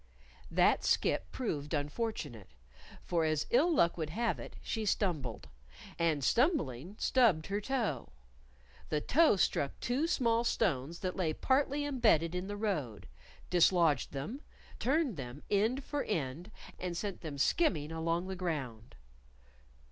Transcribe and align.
That 0.49 0.83
skip 0.83 1.31
proved 1.31 1.75
unfortunate. 1.75 2.47
For 3.03 3.23
as 3.23 3.45
ill 3.51 3.71
luck 3.71 3.99
would 3.99 4.09
have 4.09 4.39
it, 4.39 4.55
she 4.63 4.83
stumbled. 4.83 5.47
And 5.99 6.23
stumbling 6.23 6.95
stubbed 6.97 7.45
her 7.45 7.61
toe. 7.61 8.09
The 8.89 8.99
toe 8.99 9.35
struck 9.35 9.79
two 9.79 10.07
small 10.07 10.43
stones 10.43 11.01
that 11.01 11.15
lay 11.15 11.33
partly 11.33 11.85
embedded 11.85 12.33
in 12.33 12.47
the 12.47 12.57
road 12.57 13.07
dislodged 13.51 14.11
them 14.11 14.41
turned 14.79 15.17
them 15.17 15.43
end 15.51 15.83
for 15.83 16.01
end 16.01 16.49
and 16.79 16.97
sent 16.97 17.21
them 17.21 17.37
skimming 17.37 17.91
along 17.91 18.27
the 18.27 18.35
ground. 18.35 18.95